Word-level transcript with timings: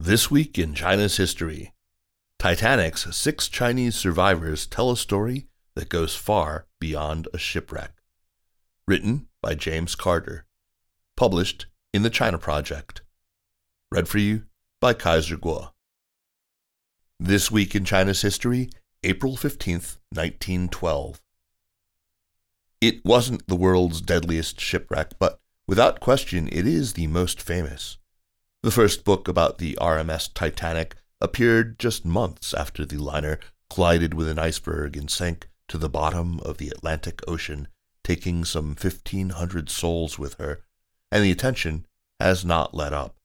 This 0.00 0.30
week 0.30 0.60
in 0.60 0.74
China's 0.74 1.16
history, 1.16 1.72
Titanic's 2.38 3.16
six 3.16 3.48
Chinese 3.48 3.96
survivors 3.96 4.64
tell 4.64 4.92
a 4.92 4.96
story 4.96 5.48
that 5.74 5.88
goes 5.88 6.14
far 6.14 6.68
beyond 6.78 7.26
a 7.34 7.38
shipwreck. 7.38 7.94
Written 8.86 9.26
by 9.42 9.56
James 9.56 9.96
Carter. 9.96 10.46
Published 11.16 11.66
in 11.92 12.04
the 12.04 12.10
China 12.10 12.38
Project. 12.38 13.02
Read 13.90 14.06
for 14.06 14.18
you 14.18 14.44
by 14.80 14.94
Kaiser 14.94 15.36
Kuo. 15.36 15.72
This 17.18 17.50
week 17.50 17.74
in 17.74 17.84
China's 17.84 18.22
history, 18.22 18.70
April 19.02 19.36
15th, 19.36 19.98
1912. 20.10 21.20
It 22.80 23.04
wasn't 23.04 23.48
the 23.48 23.56
world's 23.56 24.00
deadliest 24.00 24.60
shipwreck, 24.60 25.18
but 25.18 25.40
without 25.66 25.98
question 25.98 26.48
it 26.52 26.68
is 26.68 26.92
the 26.92 27.08
most 27.08 27.42
famous. 27.42 27.98
The 28.62 28.70
first 28.72 29.04
book 29.04 29.28
about 29.28 29.58
the 29.58 29.78
RMS 29.80 30.32
Titanic 30.34 30.96
appeared 31.20 31.78
just 31.78 32.04
months 32.04 32.52
after 32.52 32.84
the 32.84 32.96
liner 32.96 33.38
collided 33.70 34.14
with 34.14 34.28
an 34.28 34.38
iceberg 34.38 34.96
and 34.96 35.08
sank 35.08 35.48
to 35.68 35.78
the 35.78 35.88
bottom 35.88 36.40
of 36.40 36.58
the 36.58 36.68
Atlantic 36.68 37.20
Ocean 37.28 37.68
taking 38.02 38.44
some 38.44 38.68
1,500 38.68 39.68
souls 39.70 40.18
with 40.18 40.34
her, 40.34 40.62
and 41.12 41.22
the 41.22 41.30
attention 41.30 41.86
has 42.18 42.44
not 42.44 42.74
let 42.74 42.92
up. 42.92 43.16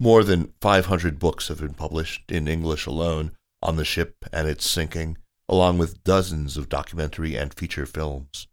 More 0.00 0.24
than 0.24 0.54
500 0.60 1.18
books 1.18 1.48
have 1.48 1.60
been 1.60 1.74
published, 1.74 2.30
in 2.30 2.48
English 2.48 2.86
alone, 2.86 3.32
on 3.62 3.76
the 3.76 3.84
ship 3.84 4.24
and 4.32 4.48
its 4.48 4.68
sinking, 4.68 5.18
along 5.50 5.76
with 5.76 6.02
dozens 6.02 6.56
of 6.56 6.70
documentary 6.70 7.36
and 7.36 7.52
feature 7.52 7.84
films. 7.84 8.46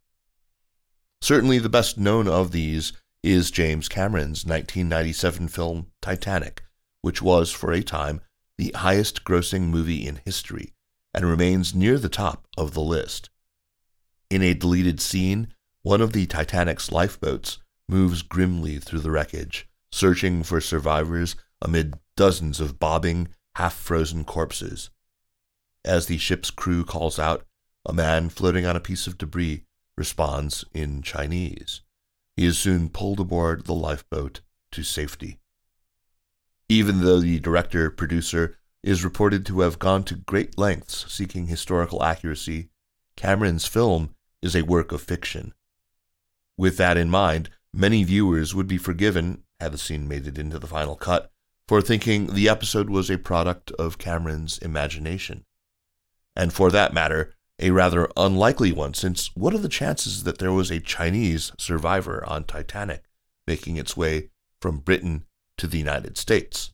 Certainly 1.21 1.59
the 1.59 1.69
best 1.69 1.97
known 1.97 2.27
of 2.27 2.51
these 2.51 2.91
is 3.23 3.51
James 3.51 3.87
Cameron's 3.87 4.45
1997 4.45 5.47
film 5.47 5.87
Titanic, 6.01 6.63
which 7.01 7.21
was, 7.21 7.51
for 7.51 7.71
a 7.71 7.83
time, 7.83 8.21
the 8.57 8.71
highest 8.75 9.23
grossing 9.23 9.69
movie 9.69 10.07
in 10.07 10.21
history 10.25 10.73
and 11.13 11.25
remains 11.25 11.75
near 11.75 11.97
the 11.97 12.09
top 12.09 12.47
of 12.57 12.73
the 12.73 12.81
list. 12.81 13.29
In 14.29 14.41
a 14.41 14.55
deleted 14.55 14.99
scene, 14.99 15.53
one 15.83 16.01
of 16.01 16.13
the 16.13 16.25
Titanic's 16.25 16.91
lifeboats 16.91 17.59
moves 17.87 18.21
grimly 18.21 18.79
through 18.79 19.01
the 19.01 19.11
wreckage, 19.11 19.67
searching 19.91 20.41
for 20.41 20.61
survivors 20.61 21.35
amid 21.61 21.99
dozens 22.15 22.59
of 22.59 22.79
bobbing, 22.79 23.27
half 23.55 23.73
frozen 23.73 24.23
corpses. 24.23 24.89
As 25.83 26.07
the 26.07 26.17
ship's 26.17 26.49
crew 26.49 26.83
calls 26.83 27.19
out, 27.19 27.45
a 27.85 27.93
man 27.93 28.29
floating 28.29 28.65
on 28.65 28.75
a 28.75 28.79
piece 28.79 29.05
of 29.05 29.17
debris 29.17 29.63
responds 29.97 30.63
in 30.73 31.01
Chinese. 31.01 31.81
He 32.41 32.47
is 32.47 32.57
soon 32.57 32.89
pulled 32.89 33.19
aboard 33.19 33.65
the 33.65 33.75
lifeboat 33.75 34.41
to 34.71 34.81
safety. 34.81 35.37
Even 36.67 37.01
though 37.01 37.19
the 37.19 37.39
director 37.39 37.91
producer 37.91 38.57
is 38.81 39.03
reported 39.03 39.45
to 39.45 39.59
have 39.59 39.77
gone 39.77 40.03
to 40.05 40.15
great 40.15 40.57
lengths 40.57 41.05
seeking 41.13 41.45
historical 41.45 42.01
accuracy, 42.01 42.71
Cameron's 43.15 43.67
film 43.67 44.15
is 44.41 44.55
a 44.55 44.63
work 44.63 44.91
of 44.91 45.03
fiction. 45.03 45.53
With 46.57 46.77
that 46.77 46.97
in 46.97 47.11
mind, 47.11 47.51
many 47.71 48.03
viewers 48.03 48.55
would 48.55 48.67
be 48.67 48.79
forgiven, 48.79 49.43
had 49.59 49.73
the 49.73 49.77
scene 49.77 50.07
made 50.07 50.25
it 50.25 50.39
into 50.39 50.57
the 50.57 50.65
final 50.65 50.95
cut, 50.95 51.31
for 51.67 51.79
thinking 51.79 52.33
the 52.33 52.49
episode 52.49 52.89
was 52.89 53.11
a 53.11 53.19
product 53.19 53.69
of 53.73 53.99
Cameron's 53.99 54.57
imagination. 54.57 55.45
And 56.35 56.51
for 56.51 56.71
that 56.71 56.91
matter, 56.91 57.35
a 57.61 57.71
rather 57.71 58.09
unlikely 58.17 58.71
one, 58.71 58.93
since 58.93 59.29
what 59.35 59.53
are 59.53 59.59
the 59.59 59.69
chances 59.69 60.23
that 60.23 60.39
there 60.39 60.51
was 60.51 60.71
a 60.71 60.79
Chinese 60.79 61.51
survivor 61.57 62.23
on 62.27 62.43
Titanic 62.43 63.03
making 63.47 63.77
its 63.77 63.95
way 63.95 64.29
from 64.61 64.79
Britain 64.79 65.25
to 65.57 65.67
the 65.67 65.77
United 65.77 66.17
States? 66.17 66.71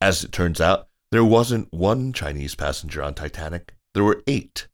As 0.00 0.24
it 0.24 0.32
turns 0.32 0.60
out, 0.60 0.88
there 1.10 1.24
wasn't 1.24 1.72
one 1.72 2.12
Chinese 2.12 2.54
passenger 2.54 3.02
on 3.02 3.14
Titanic, 3.14 3.74
there 3.94 4.04
were 4.04 4.22
eight. 4.26 4.68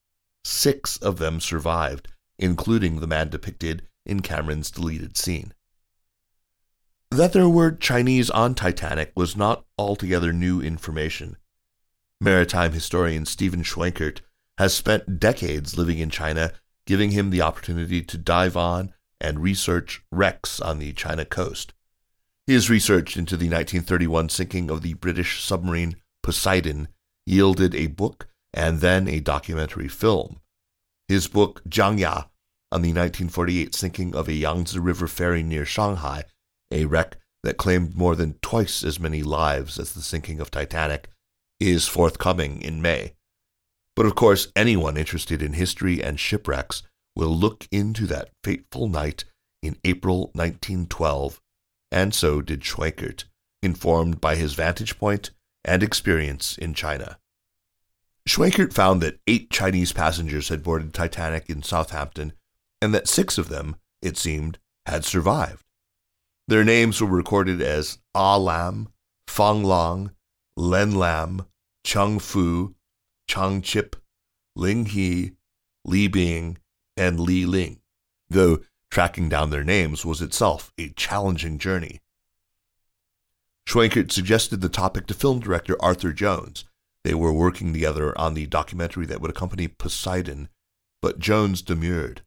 Six 0.45 0.97
of 0.99 1.19
them 1.19 1.41
survived, 1.41 2.09
including 2.39 3.01
the 3.01 3.07
man 3.07 3.31
depicted 3.31 3.87
in 4.05 4.21
Cameron's 4.21 4.71
deleted 4.71 5.17
scene. 5.17 5.53
That 7.11 7.33
there 7.33 7.49
were 7.49 7.73
Chinese 7.73 8.31
on 8.31 8.55
Titanic 8.55 9.13
was 9.17 9.37
not 9.37 9.65
altogether 9.79 10.33
new 10.33 10.61
information. 10.61 11.37
Maritime 12.21 12.73
historian 12.73 13.27
Steven 13.27 13.63
Schwankert 13.63 14.21
has 14.59 14.75
spent 14.75 15.21
decades 15.21 15.77
living 15.77 15.99
in 15.99 16.11
China, 16.11 16.53
giving 16.87 17.11
him 17.11 17.31
the 17.31 17.43
opportunity 17.43 18.03
to 18.03 18.19
dive 18.19 18.57
on 18.57 18.93
and 19.21 19.41
research 19.41 20.03
wrecks 20.11 20.61
on 20.61 20.79
the 20.79 20.93
China 20.93 21.25
coast. 21.25 21.73
His 22.47 22.71
research 22.71 23.17
into 23.17 23.37
the 23.37 23.47
1931 23.47 24.29
sinking 24.29 24.71
of 24.71 24.83
the 24.83 24.95
British 24.95 25.43
submarine 25.43 25.97
Poseidon 26.23 26.89
yielded 27.27 27.75
a 27.75 27.89
book 27.89 28.29
and 28.55 28.81
then 28.81 29.09
a 29.09 29.21
documentary 29.21 29.89
film. 29.89 30.41
His 31.09 31.29
book, 31.29 31.63
Jiangya, 31.69 32.29
on 32.73 32.83
the 32.83 32.89
1948 32.89 33.75
sinking 33.75 34.15
of 34.15 34.29
a 34.29 34.33
Yangtze 34.33 34.79
River 34.79 35.09
ferry 35.09 35.43
near 35.43 35.65
Shanghai, 35.65 36.25
a 36.71 36.85
wreck 36.85 37.17
that 37.43 37.57
claimed 37.57 37.97
more 37.97 38.17
than 38.17 38.39
twice 38.43 38.83
as 38.83 39.01
many 39.01 39.23
lives 39.23 39.79
as 39.79 39.93
the 39.93 40.03
sinking 40.03 40.41
of 40.41 40.51
Titanic, 40.51 41.09
is 41.61 41.89
forthcoming 41.89 42.61
in 42.61 42.83
May. 42.83 43.16
But 43.97 44.07
of 44.07 44.15
course, 44.15 44.49
anyone 44.55 44.99
interested 44.99 45.43
in 45.43 45.55
history 45.55 46.03
and 46.03 46.21
shipwrecks 46.21 46.83
will 47.17 47.35
look 47.35 47.67
into 47.73 48.07
that 48.07 48.29
fateful 48.45 48.89
night 48.89 49.25
in 49.63 49.79
April 49.85 50.31
1912, 50.35 51.41
and 51.91 52.15
so 52.15 52.43
did 52.43 52.61
Schwankert, 52.61 53.25
informed 53.63 54.21
by 54.21 54.37
his 54.37 54.53
vantage 54.53 54.99
point 54.99 55.31
and 55.65 55.83
experience 55.83 56.59
in 56.59 56.75
China. 56.75 57.19
Schwankert 58.29 58.75
found 58.75 59.01
that 59.01 59.19
eight 59.27 59.51
Chinese 59.51 59.93
passengers 59.93 60.51
had 60.51 60.63
boarded 60.63 60.93
Titanic 60.93 61.49
in 61.49 61.63
Southampton, 61.63 62.35
and 62.83 62.95
that 62.95 63.09
six 63.09 63.39
of 63.39 63.49
them, 63.49 63.77
it 64.03 64.19
seemed, 64.19 64.59
had 64.85 65.05
survived. 65.05 65.65
Their 66.49 66.65
names 66.65 67.01
were 67.01 67.09
recorded 67.09 67.63
as 67.63 67.99
Ah 68.15 68.37
Lam, 68.37 68.89
Fang 69.27 69.65
Long, 69.65 70.13
Len 70.57 70.95
Lam, 70.95 71.47
Chung 71.83 72.19
Fu, 72.19 72.76
Chang 73.27 73.63
Chip, 73.63 73.97
Ling 74.55 74.87
He, 74.87 75.33
Li 75.85 76.09
Bing, 76.09 76.59
and 76.97 77.21
Li 77.21 77.47
Ling, 77.47 77.81
though 78.29 78.61
tracking 78.91 79.29
down 79.29 79.51
their 79.51 79.65
names 79.65 80.05
was 80.05 80.23
itself 80.23 80.73
a 80.79 80.91
challenging 80.91 81.59
journey. 81.59 82.01
Schwankert 83.67 84.13
suggested 84.13 84.61
the 84.61 84.69
topic 84.69 85.07
to 85.07 85.15
film 85.15 85.41
director 85.41 85.77
Arthur 85.81 86.13
Jones, 86.13 86.65
they 87.07 87.15
were 87.15 87.33
working 87.33 87.73
together 87.73 88.19
on 88.19 88.35
the 88.35 88.47
documentary 88.47 89.07
that 89.07 89.21
would 89.21 89.31
accompany 89.31 89.69
Poseidon, 89.69 90.49
but 91.01 91.21
Jones 91.21 91.63
demurred. 91.63 92.23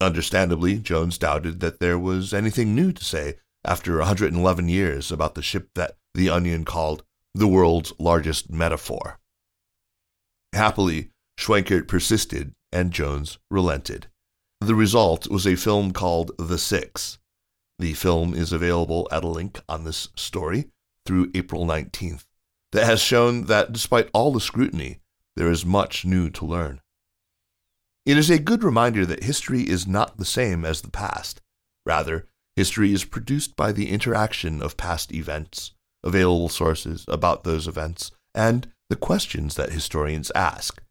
Understandably, 0.00 0.78
Jones 0.78 1.18
doubted 1.18 1.58
that 1.58 1.80
there 1.80 1.98
was 1.98 2.32
anything 2.32 2.76
new 2.76 2.92
to 2.92 3.04
say 3.04 3.38
after 3.64 3.98
111 3.98 4.68
years 4.68 5.10
about 5.10 5.34
the 5.34 5.42
ship 5.42 5.70
that 5.74 5.96
The 6.14 6.30
Onion 6.30 6.64
called 6.64 7.02
the 7.34 7.48
world's 7.48 7.92
largest 7.98 8.52
metaphor. 8.52 9.18
Happily, 10.54 11.10
Schwankert 11.38 11.88
persisted 11.88 12.52
and 12.72 12.92
Jones 12.92 13.38
relented. 13.50 14.06
The 14.60 14.74
result 14.74 15.28
was 15.28 15.46
a 15.46 15.56
film 15.56 15.92
called 15.92 16.32
The 16.38 16.58
Six. 16.58 17.18
The 17.78 17.94
film 17.94 18.34
is 18.34 18.52
available 18.52 19.08
at 19.10 19.24
a 19.24 19.28
link 19.28 19.60
on 19.68 19.84
this 19.84 20.08
story 20.16 20.66
through 21.04 21.30
April 21.34 21.66
19th 21.66 22.24
that 22.72 22.86
has 22.86 23.00
shown 23.00 23.44
that 23.44 23.72
despite 23.72 24.10
all 24.12 24.32
the 24.32 24.40
scrutiny, 24.40 25.00
there 25.36 25.50
is 25.50 25.66
much 25.66 26.04
new 26.04 26.30
to 26.30 26.44
learn. 26.44 26.80
It 28.06 28.16
is 28.16 28.30
a 28.30 28.38
good 28.38 28.62
reminder 28.62 29.04
that 29.06 29.24
history 29.24 29.62
is 29.62 29.86
not 29.86 30.18
the 30.18 30.24
same 30.24 30.64
as 30.64 30.82
the 30.82 30.90
past. 30.90 31.40
Rather, 31.86 32.26
history 32.56 32.92
is 32.92 33.04
produced 33.04 33.56
by 33.56 33.72
the 33.72 33.90
interaction 33.90 34.62
of 34.62 34.76
past 34.76 35.12
events, 35.12 35.72
available 36.02 36.48
sources 36.48 37.04
about 37.08 37.44
those 37.44 37.66
events, 37.66 38.12
and 38.34 38.70
the 38.90 38.96
questions 38.96 39.54
that 39.54 39.72
historians 39.72 40.30
ask. 40.34 40.82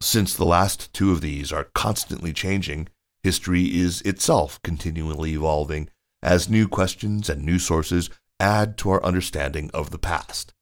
Since 0.00 0.34
the 0.34 0.44
last 0.44 0.92
two 0.92 1.12
of 1.12 1.20
these 1.20 1.52
are 1.52 1.70
constantly 1.74 2.32
changing, 2.32 2.88
history 3.22 3.78
is 3.78 4.02
itself 4.02 4.60
continually 4.62 5.32
evolving 5.32 5.88
as 6.22 6.48
new 6.48 6.68
questions 6.68 7.28
and 7.30 7.42
new 7.42 7.58
sources 7.58 8.10
add 8.38 8.76
to 8.78 8.90
our 8.90 9.02
understanding 9.04 9.70
of 9.72 9.90
the 9.90 9.98
past. 9.98 10.52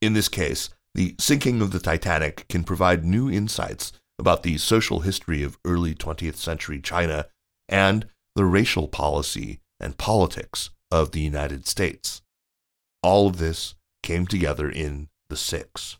In 0.00 0.12
this 0.12 0.28
case, 0.28 0.70
the 0.94 1.14
sinking 1.18 1.60
of 1.60 1.70
the 1.70 1.80
Titanic 1.80 2.46
can 2.48 2.64
provide 2.64 3.04
new 3.04 3.30
insights 3.30 3.92
about 4.18 4.42
the 4.42 4.58
social 4.58 5.00
history 5.00 5.42
of 5.42 5.58
early 5.64 5.94
20th 5.94 6.36
century 6.36 6.80
China 6.80 7.26
and 7.68 8.06
the 8.36 8.44
racial 8.44 8.88
policy 8.88 9.60
and 9.78 9.98
politics 9.98 10.70
of 10.90 11.12
the 11.12 11.20
United 11.20 11.66
States. 11.66 12.22
All 13.02 13.26
of 13.26 13.38
this 13.38 13.74
came 14.02 14.26
together 14.26 14.68
in 14.68 15.08
The 15.28 15.36
Six. 15.36 15.98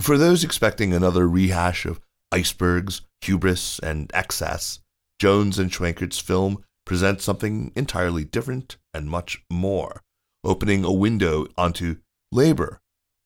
For 0.00 0.18
those 0.18 0.44
expecting 0.44 0.92
another 0.92 1.28
rehash 1.28 1.84
of 1.84 2.00
icebergs, 2.30 3.02
hubris, 3.22 3.78
and 3.80 4.10
excess, 4.14 4.80
Jones 5.18 5.58
and 5.58 5.70
Schwankert's 5.70 6.18
film 6.18 6.64
presents 6.84 7.24
something 7.24 7.72
entirely 7.74 8.24
different 8.24 8.76
and 8.94 9.10
much 9.10 9.42
more, 9.50 10.02
opening 10.44 10.84
a 10.84 10.92
window 10.92 11.46
onto 11.56 11.96
labor, 12.30 12.80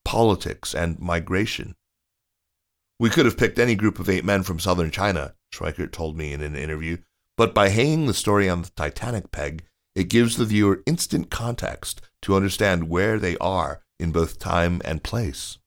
politics, 0.04 0.74
and 0.74 0.98
migration. 0.98 1.74
We 2.98 3.10
could 3.10 3.26
have 3.26 3.36
picked 3.36 3.58
any 3.58 3.74
group 3.74 3.98
of 3.98 4.08
eight 4.08 4.24
men 4.24 4.42
from 4.42 4.58
southern 4.58 4.90
China, 4.90 5.34
Schwankert 5.52 5.92
told 5.92 6.16
me 6.16 6.32
in 6.32 6.40
an 6.40 6.56
interview, 6.56 6.98
but 7.36 7.54
by 7.54 7.68
hanging 7.68 8.06
the 8.06 8.14
story 8.14 8.48
on 8.48 8.62
the 8.62 8.70
Titanic 8.76 9.30
peg, 9.32 9.64
it 9.94 10.08
gives 10.08 10.36
the 10.36 10.44
viewer 10.44 10.82
instant 10.86 11.30
context 11.30 12.00
to 12.22 12.36
understand 12.36 12.88
where 12.88 13.18
they 13.18 13.36
are 13.38 13.82
in 13.98 14.12
both 14.12 14.38
time 14.38 14.80
and 14.84 15.02
place. 15.02 15.58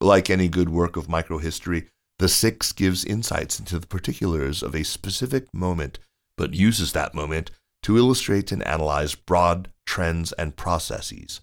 Like 0.00 0.30
any 0.30 0.48
good 0.48 0.70
work 0.70 0.96
of 0.96 1.08
microhistory, 1.08 1.88
The 2.18 2.28
Six 2.28 2.72
gives 2.72 3.04
insights 3.04 3.58
into 3.58 3.78
the 3.78 3.86
particulars 3.86 4.62
of 4.62 4.74
a 4.74 4.82
specific 4.82 5.52
moment, 5.52 5.98
but 6.36 6.54
uses 6.54 6.92
that 6.92 7.14
moment 7.14 7.50
to 7.82 7.98
illustrate 7.98 8.50
and 8.50 8.66
analyze 8.66 9.14
broad 9.14 9.70
trends 9.86 10.32
and 10.32 10.56
processes. 10.56 11.40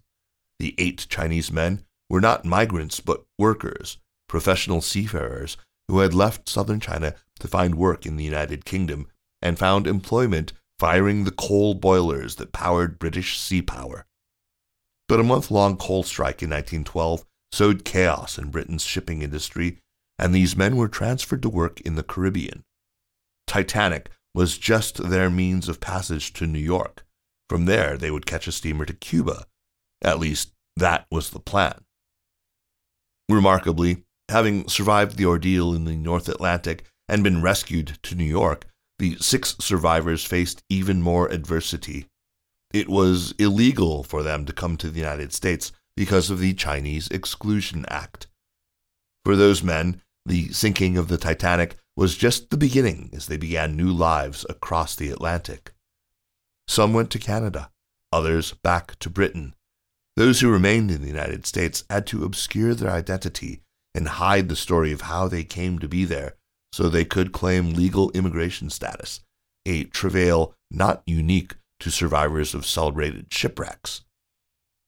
The 0.59 0.73
eight 0.77 1.05
Chinese 1.09 1.51
men 1.51 1.83
were 2.09 2.21
not 2.21 2.45
migrants 2.45 2.99
but 2.99 3.25
workers, 3.37 3.97
professional 4.27 4.81
seafarers 4.81 5.57
who 5.87 5.99
had 5.99 6.13
left 6.13 6.49
southern 6.49 6.79
China 6.79 7.13
to 7.39 7.47
find 7.47 7.75
work 7.75 8.05
in 8.05 8.17
the 8.17 8.23
United 8.23 8.65
Kingdom 8.65 9.07
and 9.41 9.59
found 9.59 9.85
employment 9.85 10.53
firing 10.79 11.23
the 11.23 11.31
coal 11.31 11.73
boilers 11.73 12.35
that 12.35 12.51
powered 12.51 12.99
British 12.99 13.39
sea 13.39 13.61
power. 13.61 14.05
But 15.07 15.19
a 15.19 15.23
month 15.23 15.51
long 15.51 15.77
coal 15.77 16.03
strike 16.03 16.41
in 16.41 16.49
1912 16.49 17.25
sowed 17.51 17.85
chaos 17.85 18.37
in 18.37 18.51
Britain's 18.51 18.83
shipping 18.83 19.21
industry, 19.21 19.79
and 20.19 20.33
these 20.33 20.57
men 20.57 20.75
were 20.75 20.87
transferred 20.87 21.41
to 21.43 21.49
work 21.49 21.81
in 21.81 21.95
the 21.95 22.03
Caribbean. 22.03 22.63
Titanic 23.45 24.09
was 24.33 24.57
just 24.57 25.09
their 25.09 25.29
means 25.29 25.69
of 25.69 25.79
passage 25.79 26.33
to 26.33 26.45
New 26.45 26.59
York. 26.59 27.05
From 27.49 27.65
there, 27.65 27.97
they 27.97 28.11
would 28.11 28.25
catch 28.25 28.47
a 28.47 28.51
steamer 28.51 28.85
to 28.85 28.93
Cuba. 28.93 29.45
At 30.03 30.19
least, 30.19 30.51
that 30.75 31.07
was 31.09 31.29
the 31.29 31.39
plan. 31.39 31.85
Remarkably, 33.29 34.03
having 34.29 34.67
survived 34.67 35.17
the 35.17 35.25
ordeal 35.25 35.73
in 35.73 35.85
the 35.85 35.95
North 35.95 36.29
Atlantic 36.29 36.83
and 37.07 37.23
been 37.23 37.41
rescued 37.41 37.97
to 38.03 38.15
New 38.15 38.25
York, 38.25 38.65
the 38.99 39.15
six 39.19 39.55
survivors 39.59 40.25
faced 40.25 40.63
even 40.69 41.01
more 41.01 41.27
adversity. 41.29 42.05
It 42.73 42.89
was 42.89 43.33
illegal 43.39 44.03
for 44.03 44.23
them 44.23 44.45
to 44.45 44.53
come 44.53 44.77
to 44.77 44.89
the 44.89 44.99
United 44.99 45.33
States 45.33 45.71
because 45.97 46.29
of 46.29 46.39
the 46.39 46.53
Chinese 46.53 47.09
Exclusion 47.09 47.83
Act. 47.89 48.27
For 49.25 49.35
those 49.35 49.63
men, 49.63 50.01
the 50.25 50.49
sinking 50.53 50.95
of 50.95 51.07
the 51.07 51.17
Titanic 51.17 51.75
was 51.97 52.15
just 52.15 52.49
the 52.49 52.57
beginning 52.57 53.09
as 53.13 53.25
they 53.25 53.35
began 53.35 53.75
new 53.75 53.91
lives 53.91 54.45
across 54.47 54.95
the 54.95 55.09
Atlantic. 55.09 55.73
Some 56.67 56.93
went 56.93 57.09
to 57.11 57.19
Canada, 57.19 57.71
others 58.13 58.53
back 58.53 58.97
to 58.99 59.09
Britain. 59.09 59.55
Those 60.15 60.39
who 60.39 60.51
remained 60.51 60.91
in 60.91 61.01
the 61.01 61.07
United 61.07 61.47
States 61.47 61.83
had 61.89 62.05
to 62.07 62.23
obscure 62.23 62.75
their 62.75 62.91
identity 62.91 63.61
and 63.95 64.07
hide 64.07 64.49
the 64.49 64.55
story 64.55 64.91
of 64.91 65.01
how 65.01 65.27
they 65.27 65.43
came 65.43 65.79
to 65.79 65.87
be 65.87 66.05
there 66.05 66.35
so 66.71 66.87
they 66.87 67.05
could 67.05 67.31
claim 67.31 67.73
legal 67.73 68.11
immigration 68.11 68.69
status, 68.69 69.21
a 69.65 69.85
travail 69.85 70.53
not 70.69 71.01
unique 71.07 71.55
to 71.79 71.89
survivors 71.89 72.53
of 72.53 72.65
celebrated 72.65 73.27
shipwrecks. 73.31 74.03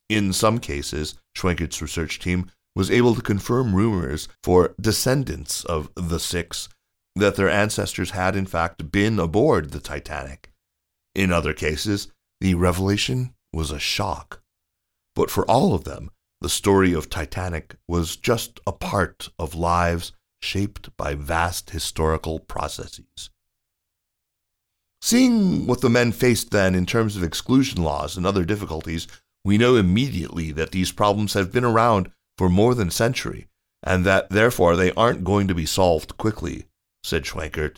In 0.09 0.33
some 0.33 0.59
cases, 0.59 1.15
Schwankert's 1.35 1.81
research 1.81 2.19
team 2.19 2.51
was 2.75 2.89
able 2.89 3.15
to 3.15 3.21
confirm 3.21 3.75
rumors 3.75 4.27
for 4.44 4.73
descendants 4.81 5.63
of 5.63 5.89
the 5.95 6.19
Six 6.19 6.67
that 7.15 7.35
their 7.35 7.50
ancestors 7.50 8.11
had 8.11 8.35
in 8.35 8.45
fact 8.45 8.91
been 8.91 9.19
aboard 9.19 9.71
the 9.71 9.79
Titanic. 9.79 10.51
In 11.13 11.31
other 11.31 11.53
cases, 11.53 12.07
the 12.39 12.56
revelation 12.56 13.33
was 13.53 13.71
a 13.71 13.79
shock. 13.79 14.41
But 15.15 15.29
for 15.29 15.50
all 15.50 15.73
of 15.73 15.83
them, 15.83 16.12
the 16.41 16.50
story 16.50 16.94
of 16.94 17.09
Titanic 17.09 17.75
was 17.88 18.15
just 18.15 18.59
a 18.65 18.71
part 18.71 19.29
of 19.38 19.53
lives 19.53 20.13
shaped 20.41 20.95
by 20.95 21.15
vast 21.15 21.71
historical 21.71 22.39
processes. 22.39 23.29
Seeing 25.01 25.67
what 25.67 25.81
the 25.81 25.89
men 25.89 26.12
faced 26.12 26.51
then 26.51 26.75
in 26.75 26.85
terms 26.85 27.17
of 27.17 27.23
exclusion 27.23 27.83
laws 27.83 28.15
and 28.15 28.25
other 28.25 28.45
difficulties, 28.45 29.07
we 29.44 29.57
know 29.57 29.75
immediately 29.75 30.51
that 30.51 30.71
these 30.71 30.91
problems 30.91 31.33
have 31.33 31.51
been 31.51 31.63
around 31.63 32.12
for 32.38 32.50
more 32.50 32.75
than 32.75 32.89
a 32.89 32.91
century, 32.91 33.47
and 33.83 34.06
that 34.06 34.30
therefore 34.30 34.75
they 34.75 34.91
aren't 34.94 35.24
going 35.24 35.47
to 35.47 35.56
be 35.56 35.65
solved 35.65 36.18
quickly, 36.18 36.65
said 37.03 37.24
Schwankert. 37.24 37.77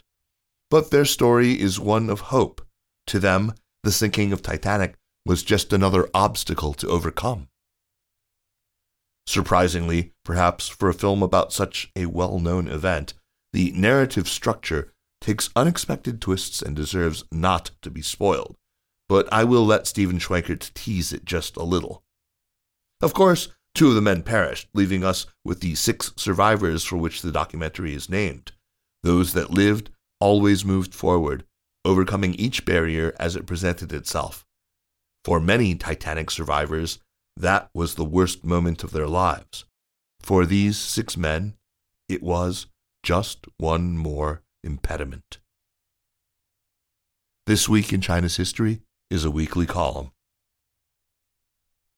But 0.70 0.92
their 0.92 1.06
story 1.06 1.60
is 1.60 1.80
one 1.80 2.10
of 2.10 2.32
hope. 2.32 2.62
To 3.08 3.20
them, 3.20 3.54
the 3.84 3.92
sinking 3.92 4.32
of 4.32 4.42
Titanic 4.42 4.96
was 5.26 5.44
just 5.44 5.74
another 5.74 6.10
obstacle 6.14 6.74
to 6.76 6.88
overcome. 6.88 7.48
Surprisingly, 9.28 10.14
perhaps 10.26 10.68
for 10.68 10.90
a 10.90 10.94
film 10.94 11.22
about 11.22 11.54
such 11.54 11.92
a 11.96 12.08
well 12.08 12.40
known 12.40 12.68
event, 12.68 13.14
the 13.54 13.72
narrative 13.72 14.28
structure 14.28 14.94
takes 15.20 15.50
unexpected 15.56 16.20
twists 16.20 16.62
and 16.62 16.76
deserves 16.76 17.24
not 17.32 17.72
to 17.82 17.92
be 17.92 18.02
spoiled 18.02 18.56
but 19.12 19.28
I 19.30 19.44
will 19.44 19.66
let 19.66 19.88
Steven 19.88 20.20
Schwankert 20.20 20.74
tease 20.74 21.12
it 21.12 21.26
just 21.26 21.58
a 21.58 21.64
little. 21.64 22.02
Of 23.02 23.14
course, 23.14 23.50
two 23.76 23.90
of 23.90 23.96
the 23.96 24.02
men 24.02 24.24
perished, 24.24 24.70
leaving 24.74 25.04
us 25.04 25.26
with 25.44 25.60
the 25.60 25.76
six 25.76 26.14
survivors 26.16 26.86
for 26.86 26.96
which 26.96 27.22
the 27.22 27.34
documentary 27.34 27.94
is 27.94 28.10
named. 28.10 28.54
Those 29.04 29.34
that 29.34 29.52
lived 29.52 29.90
always 30.22 30.64
moved 30.64 30.96
forward, 30.96 31.44
overcoming 31.84 32.36
each 32.36 32.64
barrier 32.64 33.14
as 33.20 33.36
it 33.36 33.46
presented 33.46 33.92
itself. 33.92 34.46
For 35.26 35.42
many 35.42 35.76
Titanic 35.76 36.32
survivors, 36.32 37.00
that 37.36 37.70
was 37.74 37.96
the 37.96 38.06
worst 38.06 38.46
moment 38.46 38.82
of 38.82 38.92
their 38.92 39.10
lives. 39.10 39.66
For 40.22 40.46
these 40.46 40.78
six 40.78 41.18
men, 41.18 41.56
it 42.08 42.24
was 42.24 42.68
just 43.04 43.46
one 43.58 43.98
more 43.98 44.42
impediment. 44.64 45.40
This 47.46 47.68
week 47.68 47.92
in 47.92 48.00
China's 48.00 48.38
history, 48.38 48.80
is 49.12 49.26
a 49.26 49.30
weekly 49.30 49.66
column. 49.66 50.12